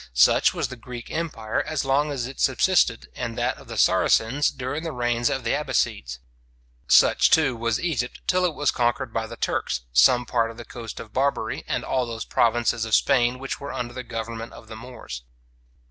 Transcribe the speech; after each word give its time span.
Such 0.15 0.51
was 0.51 0.69
the 0.69 0.75
Greek 0.75 1.11
empire 1.11 1.61
as 1.61 1.85
long 1.85 2.11
as 2.11 2.25
it 2.25 2.39
subsisted, 2.39 3.09
and 3.15 3.37
that 3.37 3.59
of 3.59 3.67
the 3.67 3.77
Saracens 3.77 4.49
during 4.49 4.81
the 4.81 4.91
reigns 4.91 5.29
of 5.29 5.43
the 5.43 5.53
Abassides. 5.53 6.17
Such, 6.87 7.29
too, 7.29 7.55
was 7.55 7.79
Egypt 7.79 8.19
till 8.25 8.43
it 8.43 8.55
was 8.55 8.71
conquered 8.71 9.13
by 9.13 9.27
the 9.27 9.37
Turks, 9.37 9.81
some 9.93 10.25
part 10.25 10.49
of 10.49 10.57
the 10.57 10.65
coast 10.65 10.99
of 10.99 11.13
Barbary, 11.13 11.63
and 11.67 11.83
all 11.85 12.07
those 12.07 12.25
provinces 12.25 12.83
of 12.83 12.95
Spain 12.95 13.37
which 13.37 13.59
were 13.59 13.71
under 13.71 13.93
the 13.93 14.01
government 14.03 14.53
of 14.53 14.67
the 14.69 14.75
Moors. 14.75 15.21